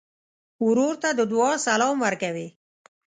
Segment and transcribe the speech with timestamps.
[0.65, 2.47] ورور ته د دعا سلام ورکوې.